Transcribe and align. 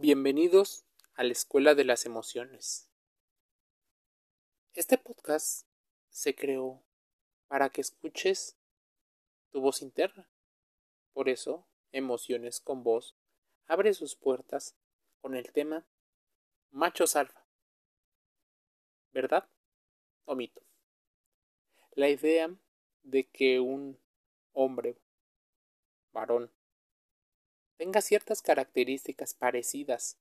Bienvenidos 0.00 0.84
a 1.16 1.24
la 1.24 1.32
Escuela 1.32 1.74
de 1.74 1.82
las 1.82 2.06
Emociones. 2.06 2.88
Este 4.72 4.96
podcast 4.96 5.66
se 6.08 6.36
creó 6.36 6.84
para 7.48 7.70
que 7.70 7.80
escuches 7.80 8.56
tu 9.50 9.60
voz 9.60 9.82
interna. 9.82 10.30
Por 11.12 11.28
eso, 11.28 11.66
Emociones 11.90 12.60
con 12.60 12.84
Voz 12.84 13.16
abre 13.66 13.92
sus 13.92 14.14
puertas 14.14 14.76
con 15.20 15.34
el 15.34 15.50
tema 15.50 15.84
Machos 16.70 17.16
Alfa. 17.16 17.44
¿Verdad 19.10 19.50
o 20.26 20.36
mito? 20.36 20.62
La 21.96 22.08
idea 22.08 22.54
de 23.02 23.28
que 23.28 23.58
un 23.58 23.98
hombre, 24.52 24.96
varón, 26.12 26.52
tenga 27.78 28.00
ciertas 28.00 28.42
características 28.42 29.34
parecidas 29.34 30.18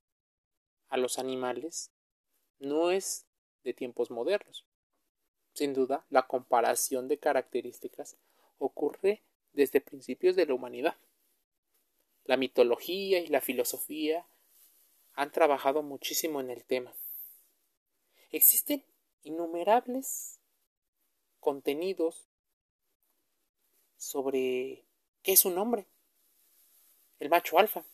a 0.90 0.98
los 0.98 1.18
animales 1.20 1.92
no 2.60 2.92
es 2.92 3.26
de 3.64 3.74
tiempos 3.74 4.12
modernos. 4.12 4.66
Sin 5.54 5.74
duda, 5.74 6.06
la 6.10 6.28
comparación 6.28 7.08
de 7.08 7.18
características 7.18 8.16
ocurre 8.60 9.24
desde 9.54 9.82
principios 9.82 10.36
de 10.36 10.46
la 10.46 10.54
humanidad. 10.54 10.96
La 12.26 12.38
mitología 12.38 13.20
y 13.20 13.28
la 13.28 13.42
filosofía 13.42 14.28
han 15.14 15.32
trabajado 15.32 15.82
muchísimo 15.82 16.40
en 16.40 16.52
el 16.52 16.64
tema. 16.64 16.94
Existen 18.30 18.86
innumerables 19.24 20.40
contenidos 21.40 22.30
sobre 23.96 24.86
qué 25.24 25.32
es 25.32 25.44
un 25.46 25.58
hombre, 25.58 25.88
el 27.20 27.30
macho 27.30 27.60
alfa. 27.60 27.86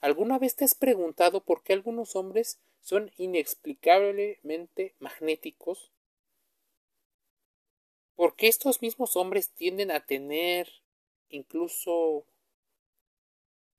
¿Alguna 0.00 0.38
vez 0.38 0.56
te 0.56 0.64
has 0.64 0.74
preguntado 0.74 1.42
por 1.42 1.62
qué 1.62 1.72
algunos 1.72 2.14
hombres 2.14 2.58
son 2.82 3.10
inexplicablemente 3.16 4.94
magnéticos? 4.98 5.90
¿Por 8.14 8.36
qué 8.36 8.48
estos 8.48 8.82
mismos 8.82 9.16
hombres 9.16 9.50
tienden 9.50 9.90
a 9.90 10.04
tener 10.04 10.68
incluso 11.30 12.26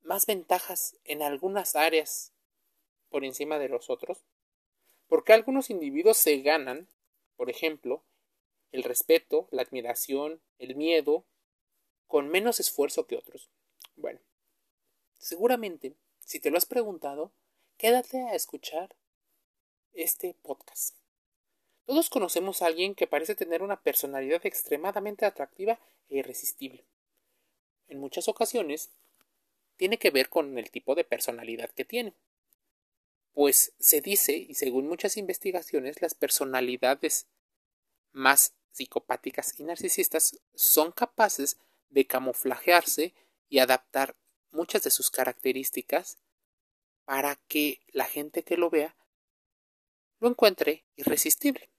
más 0.02 0.26
ventajas 0.26 0.96
en 1.04 1.22
algunas 1.22 1.76
áreas 1.76 2.34
por 3.10 3.24
encima 3.24 3.60
de 3.60 3.70
los 3.70 3.90
otros? 3.90 4.26
¿Por 5.08 5.24
qué 5.24 5.34
algunos 5.34 5.70
individuos 5.70 6.18
se 6.18 6.42
ganan, 6.42 6.88
por 7.38 7.50
ejemplo, 7.50 8.04
el 8.72 8.84
respeto, 8.84 9.48
la 9.52 9.62
admiración, 9.62 10.42
el 10.58 10.76
miedo, 10.76 11.24
con 12.08 12.28
menos 12.30 12.60
esfuerzo 12.60 13.06
que 13.08 13.16
otros? 13.16 13.50
Bueno, 13.96 14.20
Seguramente, 15.26 15.96
si 16.20 16.40
te 16.40 16.52
lo 16.52 16.58
has 16.60 16.68
preguntado, 16.68 17.32
quédate 17.78 18.22
a 18.28 18.36
escuchar 18.36 18.96
este 19.94 20.36
podcast. 20.44 20.98
Todos 21.86 22.12
conocemos 22.12 22.62
a 22.62 22.68
alguien 22.68 22.94
que 22.94 23.08
parece 23.08 23.34
tener 23.34 23.64
una 23.64 23.82
personalidad 23.82 24.46
extremadamente 24.46 25.26
atractiva 25.26 25.80
e 26.10 26.18
irresistible. 26.18 26.86
En 27.88 28.00
muchas 28.00 28.28
ocasiones, 28.28 28.92
tiene 29.78 29.98
que 29.98 30.12
ver 30.12 30.30
con 30.30 30.60
el 30.60 30.70
tipo 30.70 30.94
de 30.94 31.04
personalidad 31.04 31.72
que 31.72 31.86
tiene. 31.86 32.14
Pues 33.34 33.74
se 33.80 34.02
dice, 34.02 34.38
y 34.38 34.54
según 34.54 34.88
muchas 34.88 35.18
investigaciones, 35.18 36.04
las 36.04 36.14
personalidades 36.14 37.26
más 38.12 38.54
psicopáticas 38.74 39.60
y 39.60 39.64
narcisistas 39.64 40.40
son 40.54 40.92
capaces 40.92 41.58
de 41.90 42.06
camuflajearse 42.06 43.16
y 43.50 43.58
adaptar 43.58 44.16
muchas 44.56 44.84
de 44.84 44.90
sus 44.90 45.12
características 45.12 46.18
para 47.04 47.36
que 47.48 47.82
la 47.92 48.06
gente 48.06 48.44
que 48.44 48.58
lo 48.58 48.70
vea 48.70 48.96
lo 50.20 50.30
encuentre 50.30 50.86
irresistible. 50.96 51.70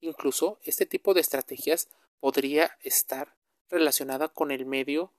Incluso 0.00 0.58
este 0.62 0.86
tipo 0.86 1.12
de 1.12 1.20
estrategias 1.20 1.88
podría 2.20 2.78
estar 2.80 3.36
relacionada 3.68 4.28
con 4.28 4.50
el 4.50 4.64
medio 4.64 5.12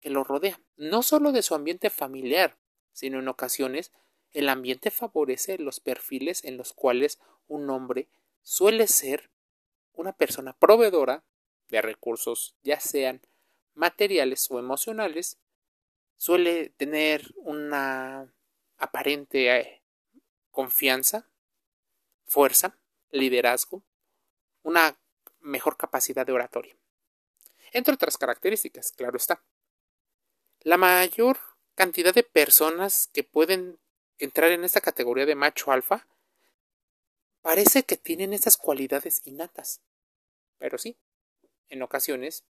que 0.00 0.10
lo 0.10 0.24
rodea, 0.24 0.60
no 0.76 1.02
solo 1.02 1.32
de 1.32 1.42
su 1.42 1.54
ambiente 1.54 1.90
familiar, 1.90 2.56
sino 2.92 3.18
en 3.18 3.28
ocasiones 3.28 3.92
el 4.32 4.48
ambiente 4.48 4.90
favorece 4.90 5.58
los 5.58 5.80
perfiles 5.80 6.44
en 6.44 6.56
los 6.56 6.72
cuales 6.72 7.18
un 7.46 7.70
hombre 7.70 8.08
suele 8.42 8.86
ser 8.86 9.30
una 9.92 10.12
persona 10.12 10.52
proveedora 10.52 11.24
de 11.68 11.82
recursos, 11.82 12.54
ya 12.62 12.80
sean 12.80 13.20
materiales 13.78 14.50
o 14.50 14.58
emocionales, 14.58 15.38
suele 16.16 16.70
tener 16.70 17.32
una 17.36 18.32
aparente 18.76 19.56
eh, 19.56 19.82
confianza, 20.50 21.28
fuerza, 22.26 22.76
liderazgo, 23.10 23.82
una 24.62 24.98
mejor 25.40 25.76
capacidad 25.76 26.26
de 26.26 26.32
oratoria. 26.32 26.76
Entre 27.72 27.94
otras 27.94 28.18
características, 28.18 28.92
claro 28.92 29.16
está. 29.16 29.42
La 30.60 30.76
mayor 30.76 31.38
cantidad 31.74 32.12
de 32.12 32.24
personas 32.24 33.08
que 33.12 33.22
pueden 33.22 33.78
entrar 34.18 34.50
en 34.50 34.64
esta 34.64 34.80
categoría 34.80 35.26
de 35.26 35.36
macho 35.36 35.70
alfa 35.70 36.08
parece 37.40 37.84
que 37.84 37.96
tienen 37.96 38.32
esas 38.32 38.56
cualidades 38.56 39.24
innatas. 39.24 39.80
Pero 40.58 40.76
sí, 40.76 40.98
en 41.68 41.82
ocasiones 41.82 42.44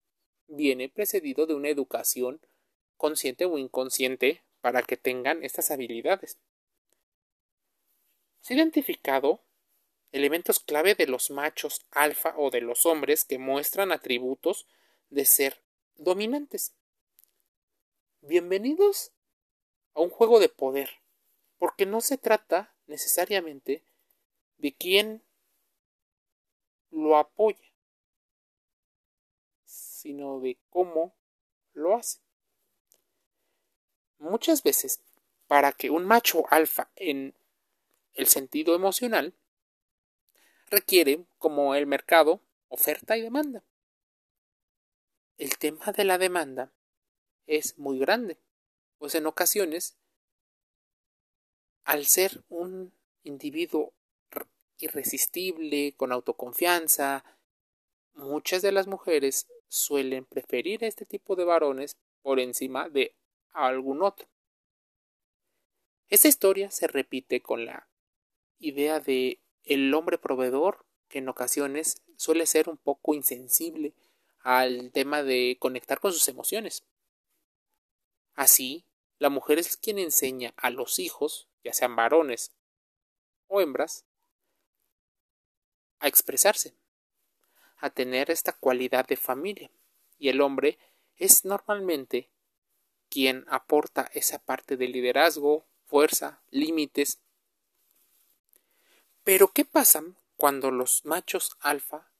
viene 0.47 0.89
precedido 0.89 1.45
de 1.45 1.55
una 1.55 1.69
educación 1.69 2.41
consciente 2.97 3.45
o 3.45 3.57
inconsciente 3.57 4.43
para 4.61 4.81
que 4.81 4.97
tengan 4.97 5.43
estas 5.43 5.71
habilidades. 5.71 6.37
Se 8.41 8.53
ha 8.53 8.57
identificado 8.57 9.41
elementos 10.11 10.59
clave 10.59 10.95
de 10.95 11.07
los 11.07 11.29
machos 11.29 11.85
alfa 11.91 12.35
o 12.37 12.49
de 12.49 12.61
los 12.61 12.85
hombres 12.85 13.25
que 13.25 13.37
muestran 13.37 13.91
atributos 13.91 14.65
de 15.09 15.25
ser 15.25 15.61
dominantes. 15.97 16.73
Bienvenidos 18.21 19.11
a 19.93 20.01
un 20.01 20.09
juego 20.09 20.39
de 20.39 20.49
poder, 20.49 20.89
porque 21.57 21.85
no 21.85 22.01
se 22.01 22.17
trata 22.17 22.73
necesariamente 22.87 23.83
de 24.57 24.73
quién 24.73 25.23
lo 26.91 27.17
apoya 27.17 27.74
sino 30.05 30.39
de 30.39 30.59
cómo 30.69 31.15
lo 31.73 31.95
hace. 31.95 32.19
Muchas 34.19 34.61
veces, 34.61 35.01
para 35.47 35.71
que 35.71 35.89
un 35.89 36.05
macho 36.05 36.43
alfa 36.51 36.91
en 36.95 37.33
el 38.13 38.27
sentido 38.27 38.75
emocional 38.75 39.33
requiere, 40.69 41.25
como 41.39 41.73
el 41.73 41.87
mercado, 41.87 42.39
oferta 42.67 43.17
y 43.17 43.21
demanda. 43.21 43.63
El 45.39 45.57
tema 45.57 45.91
de 45.91 46.03
la 46.03 46.19
demanda 46.19 46.71
es 47.47 47.75
muy 47.79 47.97
grande, 47.97 48.37
pues 48.99 49.15
en 49.15 49.25
ocasiones, 49.25 49.97
al 51.83 52.05
ser 52.05 52.43
un 52.49 52.93
individuo 53.23 53.91
irresistible, 54.77 55.95
con 55.97 56.11
autoconfianza, 56.11 57.25
muchas 58.13 58.61
de 58.61 58.71
las 58.71 58.85
mujeres 58.85 59.47
suelen 59.67 60.25
preferir 60.25 60.83
este 60.83 61.05
tipo 61.05 61.35
de 61.35 61.45
varones 61.45 61.97
por 62.21 62.39
encima 62.39 62.89
de 62.89 63.15
algún 63.51 64.03
otro. 64.03 64.27
Esta 66.07 66.27
historia 66.27 66.71
se 66.71 66.87
repite 66.87 67.41
con 67.41 67.65
la 67.65 67.87
idea 68.59 68.99
de 68.99 69.39
el 69.63 69.93
hombre 69.93 70.17
proveedor 70.17 70.85
que 71.07 71.19
en 71.19 71.29
ocasiones 71.29 72.01
suele 72.17 72.45
ser 72.45 72.69
un 72.69 72.77
poco 72.77 73.13
insensible 73.13 73.93
al 74.39 74.91
tema 74.91 75.23
de 75.23 75.57
conectar 75.59 75.99
con 75.99 76.13
sus 76.13 76.27
emociones. 76.27 76.83
Así, 78.35 78.85
la 79.17 79.29
mujer 79.29 79.59
es 79.59 79.77
quien 79.77 79.97
enseña 79.97 80.53
a 80.57 80.69
los 80.69 80.99
hijos, 80.99 81.47
ya 81.63 81.73
sean 81.73 81.95
varones 81.95 82.51
o 83.47 83.61
hembras, 83.61 84.05
a 85.99 86.07
expresarse, 86.07 86.75
a 87.85 87.91
tener 87.91 88.31
esta 88.31 88.51
cualidad 88.51 89.05
de 89.05 89.15
familia. 89.15 89.69
Y 90.17 90.29
el 90.29 90.41
hombre 90.41 90.79
es 91.17 91.45
normalmente 91.45 92.31
quien 93.09 93.45
aporta 93.47 94.09
esa 94.11 94.39
parte 94.39 94.75
de 94.75 94.87
liderazgo, 94.87 95.67
fuerza, 95.85 96.41
límites. 96.49 97.19
Pero 99.23 99.49
¿qué 99.49 99.65
pasa 99.65 100.03
cuando 100.35 100.71
los 100.71 101.05
machos 101.05 101.57
alfa 101.59 102.11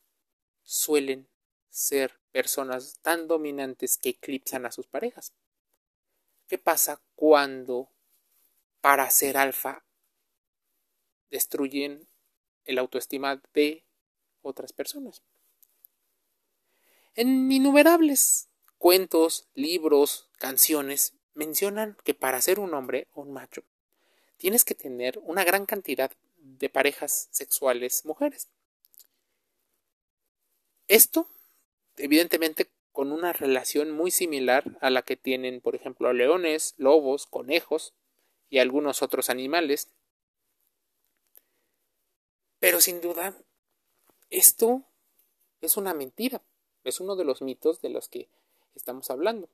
suelen 0.64 1.28
ser 1.72 2.20
personas 2.32 3.00
tan 3.02 3.28
dominantes 3.28 3.98
que 3.98 4.10
eclipsan 4.10 4.68
a 4.68 4.72
sus 4.72 4.86
parejas? 4.86 5.34
¿Qué 6.48 6.60
pasa 6.60 7.02
cuando 7.16 7.90
para 8.82 9.10
ser 9.10 9.36
alfa 9.36 9.84
destruyen 11.32 12.08
el 12.66 12.78
autoestima 12.78 13.42
de 13.56 13.84
otras 14.44 14.72
personas? 14.72 15.24
En 17.18 17.50
innumerables 17.50 18.50
cuentos, 18.78 19.48
libros, 19.54 20.28
canciones, 20.38 21.14
mencionan 21.34 21.96
que 22.04 22.14
para 22.14 22.42
ser 22.42 22.60
un 22.60 22.74
hombre 22.74 23.08
o 23.14 23.22
un 23.22 23.32
macho 23.32 23.64
tienes 24.36 24.66
que 24.66 24.76
tener 24.76 25.18
una 25.20 25.46
gran 25.46 25.66
cantidad 25.66 26.12
de 26.36 26.68
parejas 26.70 27.30
sexuales 27.32 28.04
mujeres. 28.04 28.50
Esto, 30.90 31.30
evidentemente, 31.96 32.70
con 32.92 33.14
una 33.14 33.32
relación 33.32 33.92
muy 33.92 34.12
similar 34.12 34.78
a 34.82 34.90
la 34.90 35.02
que 35.02 35.16
tienen, 35.16 35.62
por 35.62 35.74
ejemplo, 35.74 36.12
leones, 36.12 36.76
lobos, 36.78 37.28
conejos 37.28 37.94
y 38.50 38.60
algunos 38.60 39.02
otros 39.02 39.30
animales. 39.30 39.90
Pero 42.60 42.82
sin 42.82 43.00
duda, 43.00 43.38
esto 44.30 44.84
es 45.62 45.78
una 45.78 45.94
mentira. 45.94 46.44
Es 46.86 47.00
uno 47.00 47.16
de 47.16 47.26
los 47.26 47.42
mitos 47.42 47.82
de 47.82 47.90
los 47.90 48.08
que 48.08 48.30
estamos 48.76 49.10
hablando. 49.10 49.50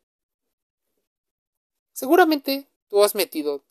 Seguramente 1.94 2.68
tú 2.90 3.04
has 3.04 3.16
metido 3.16 3.64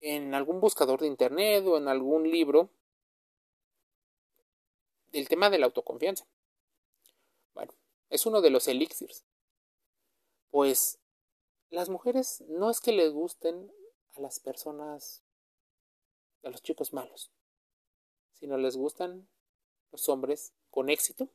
en 0.00 0.34
algún 0.34 0.60
buscador 0.60 1.00
de 1.00 1.06
internet 1.06 1.62
o 1.66 1.76
en 1.76 1.88
algún 1.88 2.30
libro 2.30 2.70
del 5.12 5.28
tema 5.28 5.50
de 5.50 5.58
la 5.58 5.66
autoconfianza. 5.66 6.26
Bueno, 7.52 7.74
es 8.08 8.24
uno 8.24 8.40
de 8.40 8.48
los 8.48 8.66
elixirs. 8.66 9.26
Pues 10.50 10.98
las 11.68 11.90
mujeres 11.90 12.42
no 12.48 12.70
es 12.70 12.80
que 12.80 12.92
les 12.92 13.12
gusten 13.12 13.70
a 14.14 14.20
las 14.20 14.40
personas, 14.40 15.22
a 16.44 16.48
los 16.48 16.62
chicos 16.62 16.94
malos, 16.94 17.30
sino 18.32 18.56
les 18.56 18.78
gustan 18.78 19.28
los 19.92 20.08
hombres 20.08 20.54
con 20.70 20.88
éxito 20.88 21.28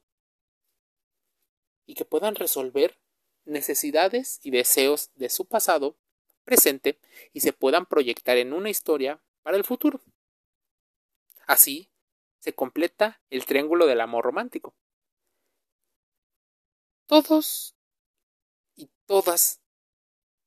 y 1.85 1.95
que 1.95 2.05
puedan 2.05 2.35
resolver 2.35 2.97
necesidades 3.45 4.39
y 4.43 4.51
deseos 4.51 5.11
de 5.15 5.29
su 5.29 5.45
pasado, 5.45 5.97
presente 6.43 6.99
y 7.33 7.41
se 7.41 7.53
puedan 7.53 7.85
proyectar 7.85 8.37
en 8.37 8.53
una 8.53 8.69
historia 8.69 9.21
para 9.41 9.57
el 9.57 9.63
futuro. 9.63 10.01
Así 11.47 11.89
se 12.39 12.53
completa 12.53 13.21
el 13.29 13.45
triángulo 13.45 13.87
del 13.87 14.01
amor 14.01 14.25
romántico. 14.25 14.75
Todos 17.07 17.75
y 18.75 18.89
todas 19.05 19.61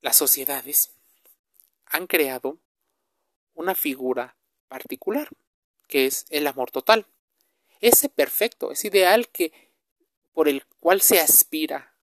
las 0.00 0.16
sociedades 0.16 0.92
han 1.86 2.06
creado 2.06 2.58
una 3.54 3.74
figura 3.74 4.36
particular, 4.68 5.28
que 5.86 6.06
es 6.06 6.26
el 6.30 6.46
amor 6.46 6.70
total. 6.70 7.06
Ese 7.80 8.08
perfecto, 8.08 8.70
ese 8.72 8.88
ideal 8.88 9.28
que 9.28 9.67
por 10.38 10.48
el 10.48 10.64
cual 10.78 11.00
se 11.00 11.18
aspira 11.18 11.98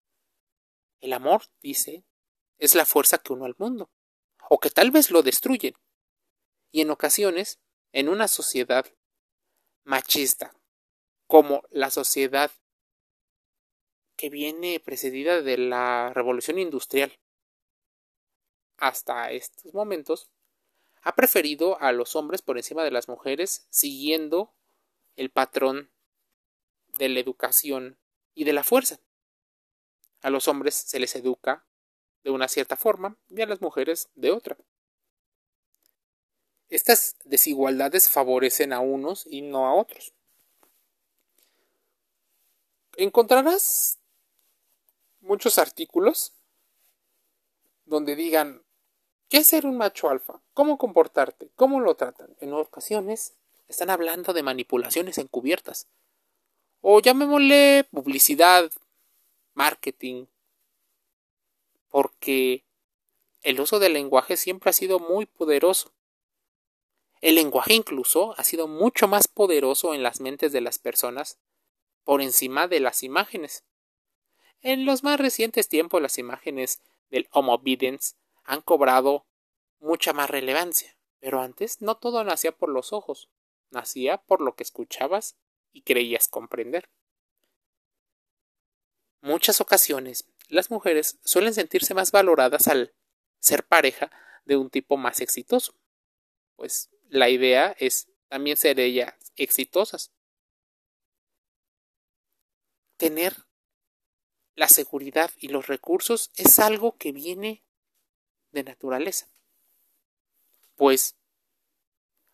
el 1.00 1.14
amor, 1.14 1.44
dice, 1.62 2.04
es 2.58 2.74
la 2.74 2.84
fuerza 2.84 3.16
que 3.16 3.32
une 3.32 3.46
al 3.46 3.56
mundo, 3.56 3.90
o 4.50 4.60
que 4.60 4.68
tal 4.68 4.90
vez 4.90 5.10
lo 5.10 5.22
destruyen. 5.22 5.74
Y 6.70 6.82
en 6.82 6.90
ocasiones, 6.90 7.60
en 7.92 8.10
una 8.10 8.28
sociedad 8.28 8.84
machista, 9.84 10.54
como 11.26 11.62
la 11.70 11.88
sociedad 11.88 12.50
que 14.16 14.28
viene 14.28 14.80
precedida 14.80 15.40
de 15.40 15.56
la 15.56 16.12
revolución 16.12 16.58
industrial 16.58 17.18
hasta 18.76 19.30
estos 19.30 19.72
momentos, 19.72 20.30
ha 21.00 21.14
preferido 21.14 21.80
a 21.80 21.90
los 21.92 22.14
hombres 22.14 22.42
por 22.42 22.58
encima 22.58 22.84
de 22.84 22.90
las 22.90 23.08
mujeres, 23.08 23.66
siguiendo 23.70 24.54
el 25.14 25.30
patrón 25.30 25.90
de 26.98 27.08
la 27.08 27.20
educación 27.20 27.98
y 28.36 28.44
de 28.44 28.52
la 28.52 28.62
fuerza. 28.62 29.00
A 30.22 30.30
los 30.30 30.46
hombres 30.46 30.74
se 30.74 31.00
les 31.00 31.16
educa 31.16 31.64
de 32.22 32.30
una 32.30 32.46
cierta 32.46 32.76
forma 32.76 33.16
y 33.28 33.40
a 33.40 33.46
las 33.46 33.60
mujeres 33.60 34.10
de 34.14 34.30
otra. 34.30 34.56
Estas 36.68 37.16
desigualdades 37.24 38.08
favorecen 38.08 38.72
a 38.72 38.80
unos 38.80 39.26
y 39.26 39.40
no 39.40 39.66
a 39.66 39.74
otros. 39.74 40.12
Encontrarás 42.96 43.98
muchos 45.20 45.58
artículos 45.58 46.34
donde 47.84 48.16
digan 48.16 48.62
qué 49.28 49.38
es 49.38 49.46
ser 49.46 49.64
un 49.64 49.78
macho 49.78 50.10
alfa, 50.10 50.42
cómo 50.52 50.76
comportarte, 50.76 51.50
cómo 51.56 51.80
lo 51.80 51.94
tratan. 51.94 52.36
En 52.40 52.52
ocasiones 52.52 53.34
están 53.68 53.88
hablando 53.90 54.34
de 54.34 54.42
manipulaciones 54.42 55.18
encubiertas 55.18 55.88
o 56.88 57.00
llamémosle 57.00 57.82
publicidad, 57.90 58.70
marketing, 59.54 60.26
porque 61.88 62.64
el 63.42 63.60
uso 63.60 63.80
del 63.80 63.94
lenguaje 63.94 64.36
siempre 64.36 64.70
ha 64.70 64.72
sido 64.72 65.00
muy 65.00 65.26
poderoso. 65.26 65.92
El 67.20 67.34
lenguaje 67.34 67.74
incluso 67.74 68.38
ha 68.38 68.44
sido 68.44 68.68
mucho 68.68 69.08
más 69.08 69.26
poderoso 69.26 69.94
en 69.94 70.04
las 70.04 70.20
mentes 70.20 70.52
de 70.52 70.60
las 70.60 70.78
personas 70.78 71.40
por 72.04 72.22
encima 72.22 72.68
de 72.68 72.78
las 72.78 73.02
imágenes. 73.02 73.64
En 74.60 74.84
los 74.84 75.02
más 75.02 75.18
recientes 75.18 75.68
tiempos 75.68 76.00
las 76.00 76.18
imágenes 76.18 76.82
del 77.10 77.26
Homo 77.32 77.54
Obedience 77.54 78.14
han 78.44 78.62
cobrado 78.62 79.26
mucha 79.80 80.12
más 80.12 80.30
relevancia, 80.30 80.96
pero 81.18 81.40
antes 81.40 81.82
no 81.82 81.96
todo 81.96 82.22
nacía 82.22 82.52
por 82.52 82.68
los 82.68 82.92
ojos, 82.92 83.28
nacía 83.72 84.18
por 84.18 84.40
lo 84.40 84.54
que 84.54 84.62
escuchabas 84.62 85.36
y 85.76 85.82
creías 85.82 86.26
comprender. 86.26 86.88
Muchas 89.20 89.60
ocasiones 89.60 90.26
las 90.48 90.70
mujeres 90.70 91.18
suelen 91.22 91.52
sentirse 91.52 91.92
más 91.92 92.12
valoradas 92.12 92.66
al 92.68 92.94
ser 93.40 93.66
pareja 93.66 94.10
de 94.46 94.56
un 94.56 94.70
tipo 94.70 94.96
más 94.96 95.20
exitoso, 95.20 95.74
pues 96.54 96.88
la 97.10 97.28
idea 97.28 97.76
es 97.78 98.08
también 98.28 98.56
ser 98.56 98.80
ellas 98.80 99.12
exitosas. 99.36 100.12
Tener 102.96 103.36
la 104.54 104.68
seguridad 104.68 105.30
y 105.36 105.48
los 105.48 105.66
recursos 105.66 106.30
es 106.36 106.58
algo 106.58 106.96
que 106.96 107.12
viene 107.12 107.64
de 108.52 108.64
naturaleza. 108.64 109.28
Pues 110.74 111.16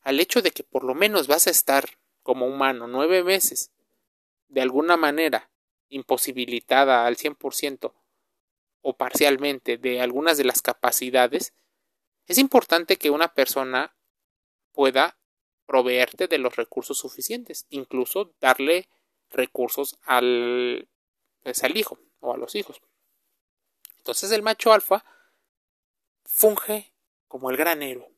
al 0.03 0.21
hecho 0.21 0.43
de 0.43 0.53
que 0.53 0.62
por 0.62 0.85
lo 0.85 0.94
menos 0.94 1.27
vas 1.27 1.49
a 1.49 1.50
estar 1.50 1.99
como 2.23 2.47
humano 2.47 2.87
nueve 2.87 3.25
meses, 3.25 3.73
de 4.49 4.61
alguna 4.61 4.97
manera 4.97 5.51
imposibilitada 5.89 7.07
al 7.07 7.17
100% 7.17 7.93
o 8.83 8.97
parcialmente 8.97 9.79
de 9.79 10.01
algunas 10.01 10.37
de 10.37 10.45
las 10.45 10.63
capacidades, 10.63 11.55
es 12.27 12.39
importante 12.39 12.96
que 12.96 13.11
una 13.11 13.35
persona 13.35 13.94
pueda 14.73 15.19
proveerte 15.67 16.29
de 16.29 16.39
los 16.39 16.56
recursos 16.56 16.99
suficientes, 16.99 17.67
incluso 17.70 18.35
darle 18.41 18.89
recursos 19.31 19.99
al, 20.03 20.89
pues, 21.43 21.63
al 21.65 21.77
hijo 21.77 21.99
o 22.20 22.35
a 22.35 22.37
los 22.37 22.55
hijos. 22.55 22.81
Entonces 23.99 24.32
el 24.32 24.43
macho 24.43 24.73
alfa 24.73 25.05
funge 26.25 26.93
como 27.29 27.51
el 27.51 27.56
gran 27.56 27.82
héroe. 27.82 28.12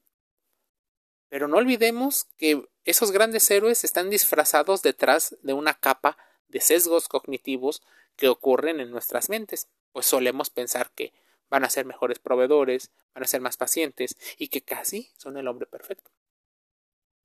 Pero 1.35 1.49
no 1.49 1.57
olvidemos 1.57 2.26
que 2.38 2.64
esos 2.85 3.11
grandes 3.11 3.50
héroes 3.50 3.83
están 3.83 4.09
disfrazados 4.09 4.83
detrás 4.83 5.37
de 5.43 5.53
una 5.53 5.75
capa 5.75 6.17
de 6.47 6.61
sesgos 6.61 7.09
cognitivos 7.09 7.83
que 8.14 8.29
ocurren 8.29 8.79
en 8.79 8.93
nuestras 8.93 9.29
mentes 9.29 9.67
pues 9.91 10.07
solemos 10.07 10.50
pensar 10.50 10.93
que 10.93 11.12
van 11.50 11.64
a 11.64 11.71
ser 11.71 11.87
mejores 11.87 12.21
proveedores, 12.21 12.93
van 13.14 13.25
a 13.25 13.26
ser 13.26 13.41
más 13.41 13.57
pacientes 13.57 14.17
y 14.38 14.47
que 14.47 14.62
casi 14.62 15.11
son 15.17 15.37
el 15.37 15.49
hombre 15.49 15.67
perfecto. 15.67 16.12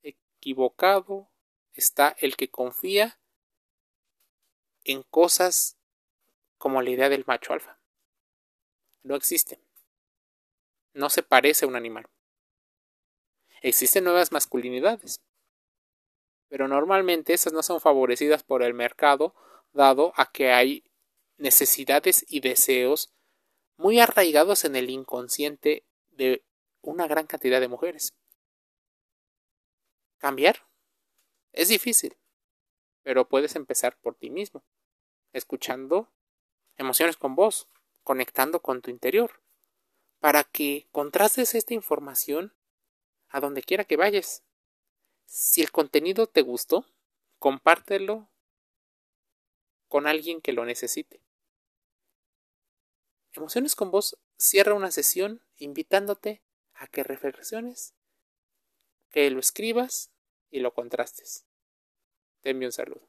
Equivocado 0.02 1.30
está 1.76 2.16
el 2.18 2.36
que 2.36 2.50
confía 2.50 3.20
en 4.86 5.04
cosas 5.04 5.78
como 6.58 6.82
la 6.82 6.90
idea 6.90 7.10
del 7.10 7.26
macho 7.28 7.54
alfa. 7.54 7.78
No 9.04 9.16
existe. 9.16 9.60
No 10.96 11.12
se 11.12 11.22
parece 11.22 11.66
a 11.66 11.68
un 11.68 11.76
animal. 11.76 12.10
Existen 13.62 14.04
nuevas 14.06 14.32
masculinidades, 14.32 15.22
pero 16.48 16.68
normalmente 16.68 17.34
esas 17.34 17.54
no 17.54 17.64
son 17.64 17.82
favorecidas 17.82 18.44
por 18.44 18.64
el 18.64 18.74
mercado, 18.74 19.36
dado 19.74 20.14
a 20.16 20.32
que 20.32 20.52
hay 20.52 20.84
necesidades 21.38 22.26
y 22.28 22.40
deseos 22.40 23.14
muy 23.78 24.00
arraigados 24.00 24.66
en 24.66 24.76
el 24.76 24.90
inconsciente 24.90 25.86
de 26.10 26.44
una 26.82 27.08
gran 27.08 27.28
cantidad 27.28 27.62
de 27.62 27.68
mujeres. 27.68 28.14
Cambiar 30.18 30.68
es 31.54 31.70
difícil, 31.70 32.18
pero 33.04 33.28
puedes 33.28 33.56
empezar 33.56 33.98
por 33.98 34.16
ti 34.16 34.30
mismo, 34.30 34.64
escuchando 35.34 36.12
emociones 36.78 37.16
con 37.16 37.36
vos, 37.36 37.70
conectando 38.04 38.62
con 38.62 38.82
tu 38.82 38.92
interior, 38.92 39.42
para 40.20 40.44
que 40.44 40.88
contrastes 40.92 41.56
esta 41.56 41.74
información 41.74 42.54
a 43.30 43.40
donde 43.40 43.64
quiera 43.64 43.84
que 43.84 43.98
vayas. 43.98 44.44
Si 45.26 45.62
el 45.62 45.72
contenido 45.72 46.28
te 46.28 46.42
gustó, 46.42 46.86
compártelo 47.38 48.30
con 49.88 50.08
alguien 50.08 50.42
que 50.42 50.54
lo 50.54 50.66
necesite. 50.66 51.22
Emociones 53.34 53.76
con 53.76 53.92
vos 53.92 54.18
cierra 54.38 54.74
una 54.74 54.92
sesión 54.92 55.42
invitándote 55.58 56.42
a 56.74 56.88
que 56.88 57.04
reflexiones, 57.04 57.94
que 59.10 59.30
lo 59.30 59.40
escribas 59.40 60.12
y 60.50 60.60
lo 60.60 60.74
contrastes. 60.74 61.46
Te 62.42 62.52
envío 62.52 62.70
un 62.70 62.74
saludo. 62.74 63.08